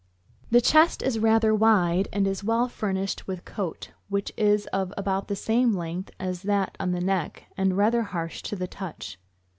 [0.49, 5.27] The chest is rather wide, and is well furnished with coat, which is of about
[5.27, 9.19] the same length as that on the neck, and rather harsh to the touch.